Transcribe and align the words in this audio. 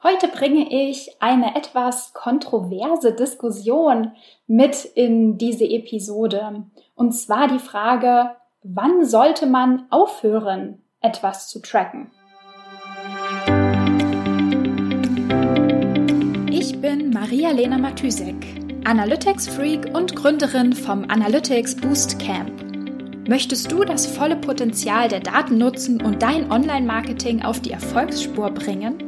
Heute 0.00 0.28
bringe 0.28 0.72
ich 0.72 1.10
eine 1.18 1.56
etwas 1.56 2.12
kontroverse 2.12 3.14
Diskussion 3.14 4.12
mit 4.46 4.84
in 4.84 5.38
diese 5.38 5.64
Episode. 5.64 6.66
Und 6.94 7.10
zwar 7.14 7.48
die 7.48 7.58
Frage, 7.58 8.30
wann 8.62 9.04
sollte 9.04 9.46
man 9.46 9.88
aufhören, 9.90 10.80
etwas 11.00 11.48
zu 11.48 11.60
tracken? 11.60 12.12
Ich 16.48 16.80
bin 16.80 17.10
Maria-Lena 17.10 17.78
Matysek, 17.78 18.36
Analytics-Freak 18.84 19.96
und 19.96 20.14
Gründerin 20.14 20.74
vom 20.74 21.10
Analytics 21.10 21.74
Boost 21.74 22.20
Camp. 22.20 22.52
Möchtest 23.28 23.72
du 23.72 23.82
das 23.82 24.06
volle 24.06 24.36
Potenzial 24.36 25.08
der 25.08 25.20
Daten 25.20 25.58
nutzen 25.58 26.00
und 26.00 26.22
dein 26.22 26.52
Online-Marketing 26.52 27.42
auf 27.42 27.58
die 27.60 27.72
Erfolgsspur 27.72 28.50
bringen? 28.52 29.07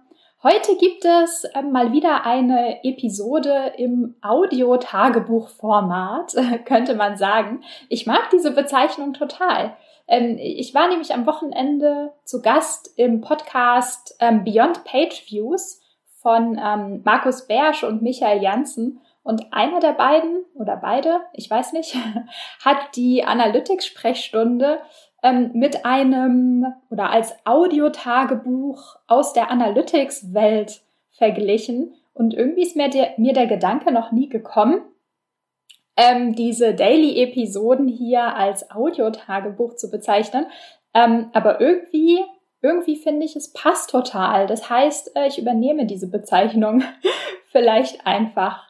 Heute 0.43 0.75
gibt 0.75 1.05
es 1.05 1.43
äh, 1.43 1.61
mal 1.61 1.91
wieder 1.91 2.25
eine 2.25 2.83
Episode 2.83 3.73
im 3.77 4.15
Audio-Tagebuch-Format, 4.23 6.33
könnte 6.65 6.95
man 6.95 7.15
sagen. 7.15 7.63
Ich 7.89 8.07
mag 8.07 8.31
diese 8.31 8.49
Bezeichnung 8.49 9.13
total. 9.13 9.77
Ähm, 10.07 10.39
ich 10.39 10.73
war 10.73 10.87
nämlich 10.87 11.13
am 11.13 11.27
Wochenende 11.27 12.13
zu 12.23 12.41
Gast 12.41 12.91
im 12.97 13.21
Podcast 13.21 14.15
ähm, 14.19 14.43
Beyond 14.43 14.83
Page 14.83 15.29
Views 15.29 15.79
von 16.23 16.59
ähm, 16.59 17.03
Markus 17.05 17.45
Bersch 17.45 17.83
und 17.83 18.01
Michael 18.01 18.41
Janssen. 18.41 18.99
Und 19.21 19.53
einer 19.53 19.79
der 19.79 19.93
beiden 19.93 20.43
oder 20.55 20.75
beide, 20.75 21.21
ich 21.33 21.51
weiß 21.51 21.73
nicht, 21.73 21.95
hat 22.65 22.95
die 22.95 23.23
Analytics-Sprechstunde 23.23 24.79
ähm, 25.23 25.51
mit 25.53 25.85
einem 25.85 26.65
oder 26.89 27.09
als 27.09 27.33
Audiotagebuch 27.45 28.97
aus 29.07 29.33
der 29.33 29.51
Analytics-Welt 29.51 30.81
verglichen. 31.11 31.93
Und 32.13 32.33
irgendwie 32.33 32.63
ist 32.63 32.75
mir 32.75 32.89
der, 32.89 33.13
mir 33.17 33.33
der 33.33 33.47
Gedanke 33.47 33.91
noch 33.91 34.11
nie 34.11 34.29
gekommen, 34.29 34.81
ähm, 35.95 36.33
diese 36.33 36.73
Daily-Episoden 36.73 37.87
hier 37.87 38.35
als 38.35 38.71
Audiotagebuch 38.71 39.75
zu 39.75 39.91
bezeichnen. 39.91 40.45
Ähm, 40.93 41.29
aber 41.33 41.61
irgendwie, 41.61 42.19
irgendwie 42.61 42.95
finde 42.95 43.25
ich, 43.25 43.35
es 43.35 43.53
passt 43.53 43.91
total. 43.91 44.47
Das 44.47 44.69
heißt, 44.69 45.15
äh, 45.15 45.27
ich 45.27 45.37
übernehme 45.37 45.85
diese 45.85 46.09
Bezeichnung 46.09 46.83
vielleicht 47.51 48.05
einfach. 48.07 48.67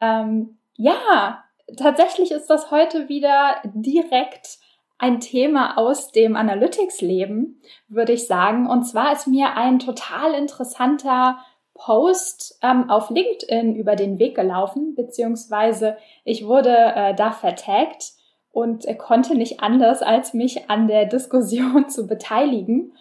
Ähm, 0.00 0.58
ja, 0.76 1.44
tatsächlich 1.76 2.30
ist 2.30 2.48
das 2.48 2.70
heute 2.70 3.08
wieder 3.08 3.56
direkt 3.64 4.58
ein 5.00 5.20
Thema 5.20 5.78
aus 5.78 6.12
dem 6.12 6.36
Analytics-Leben, 6.36 7.60
würde 7.88 8.12
ich 8.12 8.26
sagen. 8.26 8.68
Und 8.68 8.84
zwar 8.84 9.12
ist 9.12 9.26
mir 9.26 9.56
ein 9.56 9.78
total 9.78 10.34
interessanter 10.34 11.38
Post 11.74 12.58
ähm, 12.62 12.90
auf 12.90 13.08
LinkedIn 13.08 13.74
über 13.74 13.96
den 13.96 14.18
Weg 14.18 14.34
gelaufen, 14.34 14.94
beziehungsweise 14.94 15.96
ich 16.24 16.46
wurde 16.46 16.76
äh, 16.76 17.14
da 17.14 17.32
vertagt 17.32 18.12
und 18.52 18.84
äh, 18.86 18.94
konnte 18.94 19.34
nicht 19.34 19.60
anders, 19.60 20.02
als 20.02 20.34
mich 20.34 20.68
an 20.68 20.88
der 20.88 21.06
Diskussion 21.06 21.88
zu 21.88 22.06
beteiligen. 22.06 22.92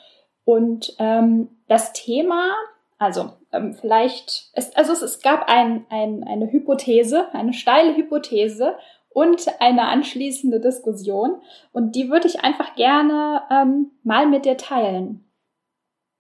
Und 0.46 0.96
ähm, 1.00 1.50
das 1.68 1.92
Thema, 1.92 2.54
also 2.98 3.34
ähm, 3.52 3.74
vielleicht, 3.74 4.50
es, 4.54 4.74
also 4.76 4.94
es, 4.94 5.02
es 5.02 5.22
gab 5.22 5.50
ein, 5.50 5.86
ein, 5.90 6.24
eine 6.24 6.50
Hypothese, 6.50 7.28
eine 7.34 7.54
steile 7.54 7.98
Hypothese 7.98 8.76
und 9.20 9.48
eine 9.60 9.90
anschließende 9.90 10.62
Diskussion. 10.62 11.42
Und 11.74 11.94
die 11.94 12.10
würde 12.10 12.26
ich 12.26 12.42
einfach 12.42 12.76
gerne 12.76 13.42
ähm, 13.52 13.92
mal 14.04 14.26
mit 14.26 14.46
dir 14.46 14.56
teilen. 14.56 15.30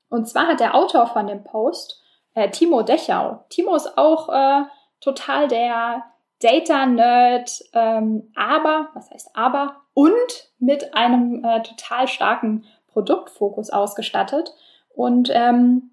Und 0.10 0.28
zwar 0.28 0.48
hat 0.48 0.60
der 0.60 0.76
Autor 0.76 1.08
von 1.08 1.28
dem 1.28 1.46
Post, 1.46 2.04
äh, 2.34 2.50
Timo 2.50 2.82
Dechau, 2.82 3.46
Timo 3.48 3.74
ist 3.74 3.98
auch 3.98 4.28
äh, 4.28 4.64
total 5.00 5.48
der 5.48 6.04
Data-Nerd, 6.42 7.64
ähm, 7.72 8.34
aber, 8.36 8.90
was 8.94 9.10
heißt 9.12 9.30
aber, 9.34 9.78
und 9.94 10.52
mit 10.58 10.94
einem 10.94 11.46
äh, 11.46 11.62
total 11.64 12.10
starken 12.10 12.66
Produktfokus 12.88 13.70
ausgestattet. 13.70 14.54
Und 14.94 15.32
ähm, 15.34 15.92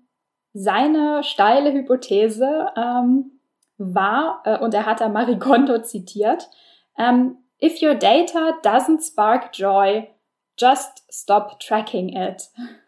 seine 0.55 1.23
steile 1.23 1.73
Hypothese 1.73 2.73
ähm, 2.77 3.31
war, 3.79 4.43
äh, 4.45 4.59
und 4.59 4.75
er 4.75 4.87
hat 4.87 5.01
da 5.01 5.09
Marigondo 5.09 5.83
zitiert, 5.83 6.49
um, 6.99 7.39
if 7.61 7.83
your 7.83 7.95
data 7.95 8.55
doesn't 8.63 9.03
spark 9.03 9.53
joy, 9.53 10.09
just 10.57 11.03
stop 11.11 11.61
tracking 11.61 12.11
it. 12.11 12.49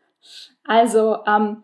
Also, 0.70 1.24
ähm, 1.26 1.62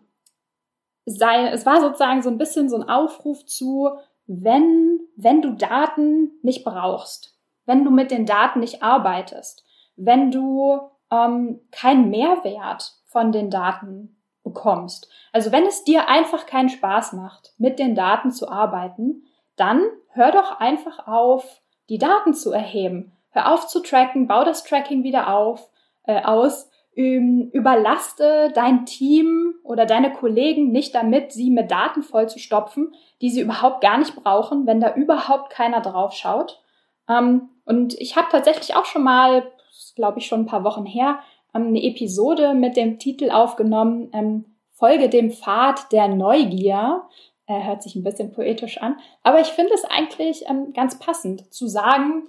sei, 1.05 1.49
es 1.49 1.63
war 1.67 1.79
sozusagen 1.79 2.23
so 2.23 2.29
ein 2.29 2.39
bisschen 2.39 2.69
so 2.69 2.75
ein 2.77 2.89
Aufruf 2.89 3.45
zu, 3.45 3.91
wenn, 4.25 4.99
wenn 5.15 5.43
du 5.43 5.51
Daten 5.51 6.31
nicht 6.41 6.63
brauchst, 6.63 7.37
wenn 7.65 7.85
du 7.85 7.91
mit 7.91 8.09
den 8.09 8.25
Daten 8.25 8.59
nicht 8.59 8.81
arbeitest, 8.81 9.63
wenn 9.95 10.31
du 10.31 10.79
ähm, 11.11 11.61
keinen 11.71 12.09
Mehrwert 12.09 12.93
von 13.05 13.31
den 13.31 13.49
Daten 13.49 14.21
bekommst. 14.43 15.09
Also 15.31 15.51
wenn 15.51 15.65
es 15.65 15.83
dir 15.83 16.07
einfach 16.07 16.45
keinen 16.45 16.69
Spaß 16.69 17.13
macht, 17.13 17.53
mit 17.57 17.79
den 17.79 17.95
Daten 17.95 18.31
zu 18.31 18.49
arbeiten, 18.49 19.23
dann 19.55 19.83
hör 20.09 20.31
doch 20.31 20.59
einfach 20.59 21.07
auf, 21.07 21.61
die 21.89 21.97
Daten 21.97 22.33
zu 22.33 22.51
erheben. 22.51 23.11
Hör 23.31 23.53
auf 23.53 23.67
zu 23.67 23.81
tracken, 23.81 24.27
bau 24.27 24.43
das 24.43 24.63
Tracking 24.63 25.03
wieder 25.03 25.33
auf, 25.33 25.69
äh, 26.03 26.21
aus, 26.21 26.69
ähm, 26.95 27.49
überlaste 27.51 28.51
dein 28.53 28.85
Team 28.85 29.55
oder 29.63 29.85
deine 29.85 30.13
Kollegen 30.13 30.71
nicht 30.71 30.95
damit, 30.95 31.33
sie 31.33 31.49
mit 31.49 31.69
Daten 31.69 32.03
voll 32.03 32.29
zu 32.29 32.39
stopfen, 32.39 32.95
die 33.21 33.29
sie 33.29 33.41
überhaupt 33.41 33.81
gar 33.81 33.97
nicht 33.97 34.15
brauchen, 34.15 34.65
wenn 34.65 34.79
da 34.79 34.95
überhaupt 34.95 35.49
keiner 35.49 35.81
drauf 35.81 36.13
schaut. 36.13 36.61
Ähm, 37.09 37.49
und 37.65 37.93
ich 37.99 38.15
habe 38.15 38.27
tatsächlich 38.31 38.75
auch 38.75 38.85
schon 38.85 39.03
mal, 39.03 39.51
glaube 39.95 40.19
ich 40.19 40.27
schon 40.27 40.41
ein 40.41 40.45
paar 40.45 40.63
Wochen 40.63 40.85
her, 40.85 41.19
ähm, 41.53 41.67
eine 41.67 41.83
Episode 41.83 42.53
mit 42.53 42.77
dem 42.77 42.99
Titel 42.99 43.31
aufgenommen, 43.31 44.09
ähm, 44.13 44.45
Folge 44.71 45.09
dem 45.09 45.31
Pfad 45.31 45.91
der 45.91 46.07
Neugier. 46.07 47.03
Er 47.47 47.65
hört 47.65 47.83
sich 47.83 47.95
ein 47.95 48.03
bisschen 48.03 48.31
poetisch 48.31 48.81
an. 48.81 48.97
Aber 49.23 49.39
ich 49.39 49.49
finde 49.49 49.73
es 49.73 49.85
eigentlich 49.85 50.45
ähm, 50.49 50.73
ganz 50.73 50.97
passend 50.97 51.53
zu 51.53 51.67
sagen, 51.67 52.27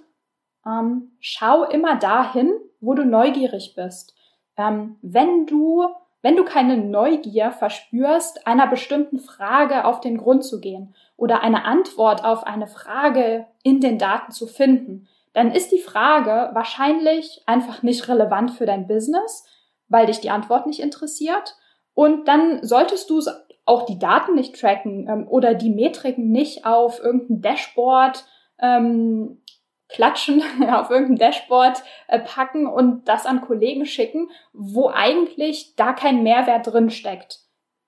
ähm, 0.65 1.11
schau 1.19 1.63
immer 1.63 1.95
dahin, 1.95 2.51
wo 2.79 2.93
du 2.93 3.05
neugierig 3.05 3.73
bist. 3.75 4.15
Ähm, 4.57 4.97
wenn 5.01 5.45
du, 5.45 5.87
wenn 6.21 6.35
du 6.35 6.43
keine 6.43 6.77
Neugier 6.77 7.51
verspürst, 7.51 8.45
einer 8.45 8.67
bestimmten 8.67 9.19
Frage 9.19 9.85
auf 9.85 10.01
den 10.01 10.17
Grund 10.17 10.43
zu 10.43 10.59
gehen 10.59 10.95
oder 11.15 11.41
eine 11.41 11.65
Antwort 11.65 12.23
auf 12.23 12.43
eine 12.43 12.67
Frage 12.67 13.47
in 13.63 13.81
den 13.81 13.97
Daten 13.97 14.31
zu 14.31 14.45
finden, 14.45 15.07
dann 15.33 15.51
ist 15.51 15.71
die 15.71 15.79
Frage 15.79 16.49
wahrscheinlich 16.53 17.43
einfach 17.45 17.83
nicht 17.83 18.07
relevant 18.07 18.51
für 18.51 18.65
dein 18.65 18.87
Business, 18.87 19.45
weil 19.87 20.07
dich 20.07 20.19
die 20.19 20.31
Antwort 20.31 20.65
nicht 20.65 20.79
interessiert. 20.79 21.55
Und 21.93 22.27
dann 22.27 22.63
solltest 22.63 23.09
du 23.09 23.19
es 23.19 23.29
auch 23.67 23.85
die 23.85 23.99
Daten 23.99 24.35
nicht 24.35 24.59
tracken 24.59 25.07
ähm, 25.09 25.27
oder 25.27 25.53
die 25.53 25.69
Metriken 25.69 26.31
nicht 26.31 26.65
auf 26.65 26.99
irgendein 26.99 27.41
Dashboard 27.41 28.25
ähm, 28.59 29.43
klatschen, 29.89 30.41
auf 30.69 30.89
irgendein 30.89 31.17
Dashboard 31.17 31.83
äh, 32.07 32.19
packen 32.19 32.67
und 32.67 33.07
das 33.07 33.25
an 33.25 33.41
Kollegen 33.41 33.85
schicken, 33.85 34.29
wo 34.53 34.89
eigentlich 34.89 35.75
da 35.75 35.93
kein 35.93 36.23
Mehrwert 36.23 36.67
drin 36.67 36.89
steckt 36.89 37.41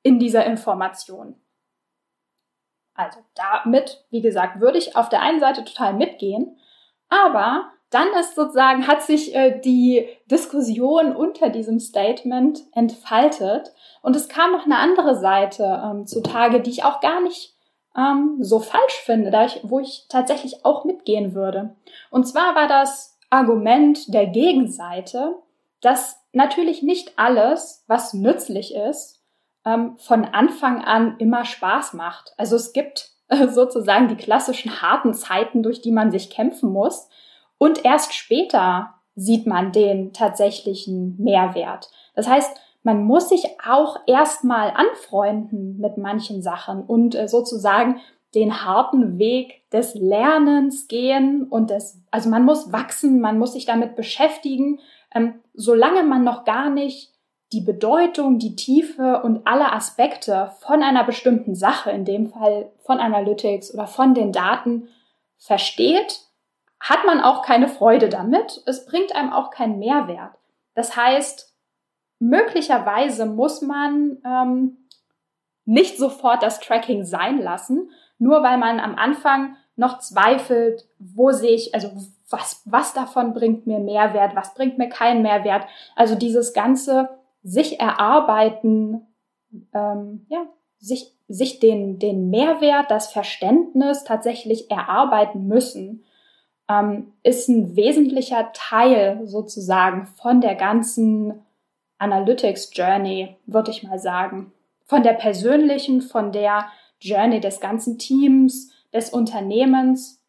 in 0.04 0.20
dieser 0.20 0.46
Information. 0.46 1.36
Also 2.94 3.20
damit, 3.36 4.06
wie 4.10 4.22
gesagt, 4.22 4.60
würde 4.60 4.78
ich 4.78 4.98
auf 4.98 5.08
der 5.08 5.22
einen 5.22 5.40
Seite 5.40 5.64
total 5.64 5.94
mitgehen, 5.94 6.60
aber 7.08 7.72
dann 7.90 8.08
ist 8.20 8.36
sozusagen, 8.36 8.88
hat 8.88 9.02
sich 9.02 9.36
äh, 9.36 9.60
die 9.60 10.08
Diskussion 10.30 11.16
unter 11.16 11.50
diesem 11.50 11.80
Statement 11.80 12.62
entfaltet 12.74 13.74
und 14.02 14.16
es 14.16 14.30
kam 14.30 14.52
noch 14.52 14.66
eine 14.66 14.78
andere 14.78 15.16
Seite 15.16 15.82
ähm, 15.84 16.06
zutage, 16.06 16.62
die 16.62 16.70
ich 16.70 16.84
auch 16.84 17.02
gar 17.02 17.22
nicht 17.22 17.56
ähm, 17.98 18.38
so 18.40 18.60
falsch 18.60 19.02
finde, 19.04 19.32
da 19.32 19.46
ich, 19.46 19.60
wo 19.64 19.80
ich 19.80 20.06
tatsächlich 20.10 20.66
auch 20.66 20.86
mitgehen 20.86 21.34
würde. 21.34 21.76
Und 22.12 22.28
zwar 22.28 22.56
war 22.56 22.68
das 22.68 23.18
Argument 23.30 24.14
der 24.14 24.28
Gegenseite, 24.28 25.36
dass 25.82 26.22
natürlich 26.34 26.84
nicht 26.84 27.14
alles, 27.18 27.84
was 27.88 28.14
nützlich 28.14 28.76
ist, 28.76 29.22
ähm, 29.66 29.98
von 29.98 30.26
Anfang 30.26 30.84
an 30.84 31.16
immer 31.18 31.46
Spaß 31.46 31.94
macht. 31.94 32.34
Also 32.38 32.56
es 32.56 32.74
gibt 32.74 33.12
sozusagen 33.50 34.08
die 34.08 34.16
klassischen 34.16 34.82
harten 34.82 35.14
Zeiten, 35.14 35.64
durch 35.64 35.82
die 35.82 35.92
man 35.92 36.12
sich 36.12 36.30
kämpfen 36.30 36.72
muss. 36.72 37.10
Und 37.60 37.86
erst 37.86 38.16
später 38.16 38.96
sieht 39.16 39.46
man 39.46 39.72
den 39.72 40.14
tatsächlichen 40.14 41.16
Mehrwert. 41.22 41.92
Das 42.16 42.28
heißt, 42.28 42.58
man 42.82 43.04
muss 43.04 43.30
sich 43.30 43.46
auch 43.64 43.98
erstmal 44.08 44.72
anfreunden 44.72 45.78
mit 45.78 45.98
manchen 45.98 46.42
Sachen 46.42 46.82
und 46.84 47.14
äh, 47.14 47.28
sozusagen 47.28 48.00
den 48.34 48.64
harten 48.64 49.20
Weg 49.20 49.70
des 49.72 49.96
Lernens 49.96 50.88
gehen 50.88 51.44
und 51.44 51.70
des, 51.70 52.02
also 52.12 52.30
man 52.30 52.46
muss 52.46 52.72
wachsen, 52.72 53.20
man 53.20 53.38
muss 53.38 53.54
sich 53.54 53.66
damit 53.66 53.96
beschäftigen, 53.96 54.80
ähm, 55.14 55.42
solange 55.54 56.04
man 56.04 56.24
noch 56.24 56.46
gar 56.46 56.70
nicht 56.70 57.12
die 57.52 57.62
Bedeutung, 57.62 58.38
die 58.38 58.56
Tiefe 58.56 59.22
und 59.24 59.46
alle 59.46 59.74
Aspekte 59.74 60.52
von 60.60 60.84
einer 60.84 61.04
bestimmten 61.04 61.56
Sache, 61.56 61.90
in 61.92 62.06
dem 62.06 62.28
Fall 62.28 62.72
von 62.80 63.00
Analytics 63.00 63.74
oder 63.74 63.88
von 63.88 64.14
den 64.14 64.32
Daten, 64.32 64.88
versteht, 65.38 66.29
hat 66.80 67.06
man 67.06 67.22
auch 67.22 67.42
keine 67.42 67.68
Freude 67.68 68.10
damit. 68.10 68.62
Es 68.66 68.86
bringt 68.86 69.16
einem 69.16 69.34
auch 69.34 69.52
keinen 69.52 69.80
Mehrwert. 69.80 70.34
Das 70.76 70.96
heißt, 70.96 71.54
möglicherweise 72.20 73.26
muss 73.26 73.62
man 73.62 74.18
ähm, 74.26 74.78
nicht 75.66 75.98
sofort 75.98 76.42
das 76.42 76.60
Tracking 76.60 77.04
sein 77.04 77.42
lassen, 77.42 77.92
nur 78.18 78.44
weil 78.44 78.58
man 78.58 78.80
am 78.80 78.96
Anfang 78.96 79.56
noch 79.76 80.00
zweifelt, 80.00 80.88
wo 81.00 81.32
sehe 81.32 81.56
ich, 81.56 81.74
also 81.74 81.92
was, 82.30 82.62
was 82.66 82.94
davon 82.94 83.34
bringt 83.34 83.66
mir 83.66 83.80
Mehrwert, 83.80 84.36
was 84.36 84.54
bringt 84.54 84.78
mir 84.78 84.90
keinen 84.90 85.22
Mehrwert. 85.22 85.66
Also 85.96 86.16
dieses 86.16 86.54
ganze 86.54 87.10
sich 87.44 87.80
erarbeiten, 87.80 89.08
ähm, 89.74 90.26
ja, 90.30 90.46
sich, 90.80 91.14
sich 91.28 91.60
den, 91.60 92.00
den 92.00 92.30
Mehrwert, 92.30 92.92
das 92.92 93.12
Verständnis 93.12 94.04
tatsächlich 94.04 94.70
erarbeiten 94.70 95.48
müssen, 95.48 96.04
ähm, 96.70 97.12
ist 97.24 97.50
ein 97.50 97.76
wesentlicher 97.76 98.52
Teil 98.54 99.22
sozusagen 99.26 100.06
von 100.06 100.40
der 100.40 100.56
ganzen 100.56 101.42
Analytics 101.98 102.70
Journey, 102.74 103.36
würde 103.46 103.72
ich 103.72 103.84
mal 103.84 104.00
sagen. 104.00 104.54
Von 104.86 105.04
der 105.04 105.14
persönlichen, 105.14 106.02
von 106.02 106.32
der 106.32 106.68
Journey 107.02 107.40
des 107.40 107.60
ganzen 107.60 107.98
Teams, 107.98 108.72
des 108.94 109.10
Unternehmens. 109.10 110.22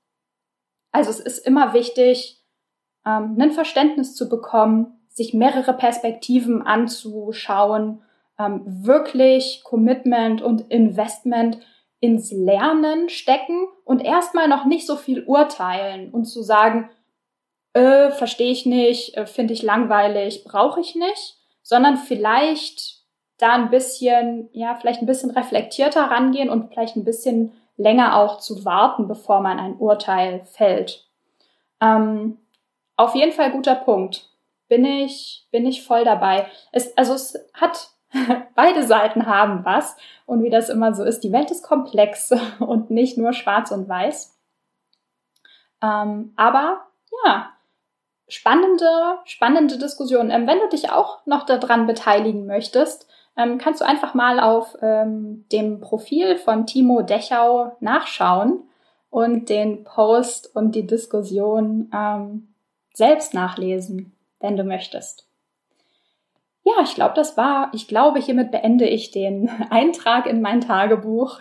Also 0.92 1.10
es 1.10 1.20
ist 1.20 1.46
immer 1.46 1.72
wichtig, 1.74 2.42
ähm, 3.06 3.36
ein 3.38 3.52
Verständnis 3.52 4.14
zu 4.14 4.28
bekommen, 4.28 4.98
sich 5.08 5.34
mehrere 5.34 5.74
Perspektiven 5.74 6.62
anzuschauen, 6.62 8.02
ähm, 8.38 8.62
wirklich 8.64 9.62
Commitment 9.64 10.42
und 10.42 10.70
Investment 10.70 11.58
ins 12.00 12.32
Lernen 12.32 13.08
stecken 13.08 13.66
und 13.84 14.00
erstmal 14.00 14.48
noch 14.48 14.64
nicht 14.64 14.86
so 14.86 14.96
viel 14.96 15.24
urteilen 15.24 16.10
und 16.10 16.24
zu 16.24 16.42
sagen, 16.42 16.90
äh, 17.74 18.10
verstehe 18.10 18.50
ich 18.50 18.66
nicht, 18.66 19.16
äh, 19.16 19.26
finde 19.26 19.52
ich 19.52 19.62
langweilig, 19.62 20.44
brauche 20.44 20.80
ich 20.80 20.94
nicht, 20.94 21.36
sondern 21.62 21.96
vielleicht 21.96 23.00
da 23.38 23.52
ein 23.52 23.70
bisschen, 23.70 24.48
ja, 24.52 24.74
vielleicht 24.74 25.02
ein 25.02 25.06
bisschen 25.06 25.30
reflektierter 25.30 26.04
rangehen 26.04 26.50
und 26.50 26.72
vielleicht 26.72 26.96
ein 26.96 27.04
bisschen 27.04 27.52
länger 27.76 28.16
auch 28.16 28.38
zu 28.38 28.64
warten, 28.64 29.08
bevor 29.08 29.40
man 29.40 29.58
ein 29.58 29.76
Urteil 29.76 30.40
fällt. 30.40 31.06
Ähm, 31.80 32.38
auf 32.96 33.14
jeden 33.14 33.32
Fall 33.32 33.50
guter 33.50 33.74
Punkt. 33.74 34.28
Bin 34.68 34.84
ich, 34.84 35.46
bin 35.50 35.66
ich 35.66 35.82
voll 35.82 36.04
dabei. 36.04 36.46
Es, 36.72 36.96
also 36.96 37.14
es 37.14 37.38
hat 37.54 37.90
beide 38.54 38.86
Seiten 38.86 39.26
haben 39.26 39.64
was. 39.64 39.96
Und 40.26 40.42
wie 40.42 40.50
das 40.50 40.68
immer 40.68 40.94
so 40.94 41.04
ist, 41.04 41.20
die 41.20 41.32
Welt 41.32 41.50
ist 41.50 41.62
komplex 41.62 42.32
und 42.60 42.90
nicht 42.90 43.18
nur 43.18 43.32
schwarz 43.32 43.70
und 43.70 43.88
weiß. 43.88 44.36
Ähm, 45.82 46.32
aber 46.36 46.86
ja, 47.24 47.50
spannende, 48.28 49.18
spannende 49.24 49.78
Diskussion. 49.78 50.30
Ähm, 50.30 50.46
wenn 50.46 50.58
du 50.58 50.68
dich 50.68 50.90
auch 50.90 51.24
noch 51.26 51.44
daran 51.44 51.86
beteiligen 51.86 52.46
möchtest, 52.46 53.08
ähm, 53.36 53.58
kannst 53.58 53.80
du 53.80 53.86
einfach 53.86 54.14
mal 54.14 54.40
auf 54.40 54.76
ähm, 54.82 55.46
dem 55.52 55.80
Profil 55.80 56.36
von 56.36 56.66
Timo 56.66 57.02
Dechau 57.02 57.76
nachschauen 57.80 58.64
und 59.08 59.48
den 59.48 59.84
Post 59.84 60.54
und 60.54 60.74
die 60.74 60.86
Diskussion 60.86 61.90
ähm, 61.94 62.54
selbst 62.92 63.34
nachlesen, 63.34 64.16
wenn 64.40 64.56
du 64.56 64.64
möchtest. 64.64 65.29
Ja, 66.64 66.74
ich 66.82 66.94
glaube, 66.94 67.14
das 67.14 67.36
war, 67.36 67.70
ich 67.72 67.88
glaube, 67.88 68.20
hiermit 68.20 68.50
beende 68.50 68.86
ich 68.86 69.10
den 69.10 69.48
Eintrag 69.70 70.26
in 70.26 70.40
mein 70.42 70.60
Tagebuch. 70.60 71.40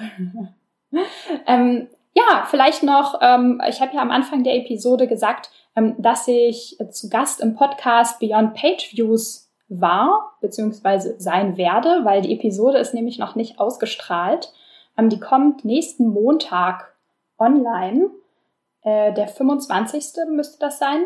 ähm, 1.47 1.87
ja, 2.13 2.45
vielleicht 2.49 2.83
noch, 2.83 3.19
ähm, 3.21 3.61
ich 3.67 3.81
habe 3.81 3.95
ja 3.95 4.01
am 4.01 4.11
Anfang 4.11 4.43
der 4.43 4.55
Episode 4.55 5.07
gesagt, 5.07 5.51
ähm, 5.75 5.95
dass 5.97 6.27
ich 6.27 6.77
zu 6.91 7.09
Gast 7.09 7.41
im 7.41 7.55
Podcast 7.55 8.19
Beyond 8.19 8.53
Page 8.55 8.93
Views 8.93 9.49
war, 9.67 10.37
beziehungsweise 10.41 11.19
sein 11.19 11.57
werde, 11.57 12.03
weil 12.03 12.21
die 12.21 12.33
Episode 12.33 12.79
ist 12.79 12.93
nämlich 12.93 13.19
noch 13.19 13.35
nicht 13.35 13.59
ausgestrahlt. 13.59 14.51
Ähm, 14.97 15.09
die 15.09 15.19
kommt 15.19 15.63
nächsten 15.63 16.07
Montag 16.07 16.95
online. 17.37 18.09
Äh, 18.81 19.13
der 19.13 19.27
25. 19.27 20.05
müsste 20.29 20.59
das 20.59 20.79
sein. 20.79 21.03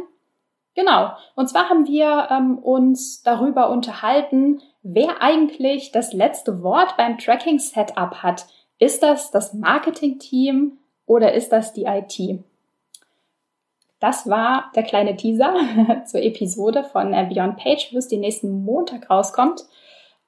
Genau. 0.75 1.11
Und 1.35 1.49
zwar 1.49 1.69
haben 1.69 1.87
wir 1.87 2.27
ähm, 2.31 2.57
uns 2.57 3.21
darüber 3.21 3.69
unterhalten, 3.69 4.61
wer 4.81 5.21
eigentlich 5.21 5.91
das 5.91 6.13
letzte 6.13 6.63
Wort 6.63 6.97
beim 6.97 7.17
Tracking-Setup 7.17 8.23
hat. 8.23 8.47
Ist 8.79 9.03
das 9.03 9.31
das 9.31 9.53
Marketing-Team 9.53 10.79
oder 11.05 11.33
ist 11.33 11.51
das 11.51 11.73
die 11.73 11.85
IT? 11.85 12.43
Das 13.99 14.27
war 14.29 14.71
der 14.75 14.83
kleine 14.83 15.15
Teaser 15.15 15.55
zur 16.05 16.21
Episode 16.21 16.83
von 16.83 17.13
äh, 17.13 17.25
Beyond 17.31 17.57
Page, 17.57 17.93
es 17.93 18.07
die 18.07 18.17
nächsten 18.17 18.65
Montag 18.65 19.09
rauskommt. 19.09 19.61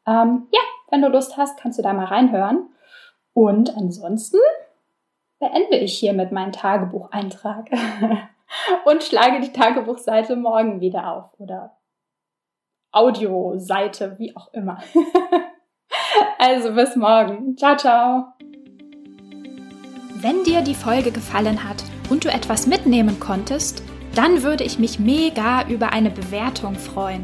Ähm, 0.07 0.47
ja, 0.51 0.61
wenn 0.89 1.01
du 1.01 1.09
Lust 1.09 1.35
hast, 1.35 1.59
kannst 1.59 1.79
du 1.79 1.83
da 1.83 1.91
mal 1.91 2.05
reinhören. 2.05 2.69
Und 3.33 3.75
ansonsten 3.75 4.37
beende 5.39 5.77
ich 5.77 5.97
hiermit 5.97 6.31
meinen 6.31 6.53
Tagebucheintrag 6.53 7.69
und 8.85 9.03
schlage 9.03 9.39
die 9.41 9.51
Tagebuchseite 9.51 10.35
morgen 10.35 10.81
wieder 10.81 11.11
auf 11.11 11.39
oder 11.39 11.77
Audioseite, 12.91 14.15
wie 14.17 14.35
auch 14.35 14.53
immer. 14.53 14.79
also 16.39 16.73
bis 16.73 16.95
morgen. 16.95 17.57
Ciao, 17.57 17.75
ciao. 17.75 18.33
Wenn 20.21 20.43
dir 20.43 20.61
die 20.61 20.75
Folge 20.75 21.11
gefallen 21.11 21.63
hat, 21.63 21.83
und 22.09 22.25
du 22.25 22.29
etwas 22.29 22.67
mitnehmen 22.67 23.19
konntest, 23.19 23.83
dann 24.13 24.43
würde 24.43 24.63
ich 24.63 24.79
mich 24.79 24.99
mega 24.99 25.67
über 25.67 25.91
eine 25.91 26.09
Bewertung 26.09 26.75
freuen. 26.75 27.23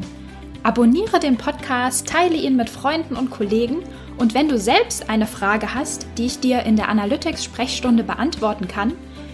Abonniere 0.63 1.19
den 1.19 1.37
Podcast, 1.37 2.07
teile 2.07 2.35
ihn 2.35 2.55
mit 2.55 2.69
Freunden 2.69 3.15
und 3.15 3.31
Kollegen 3.31 3.83
und 4.17 4.33
wenn 4.33 4.47
du 4.47 4.57
selbst 4.59 5.09
eine 5.09 5.25
Frage 5.25 5.73
hast, 5.73 6.05
die 6.17 6.27
ich 6.27 6.39
dir 6.39 6.63
in 6.63 6.75
der 6.75 6.89
Analytics-Sprechstunde 6.89 8.03
beantworten 8.03 8.67
kann, 8.67 8.93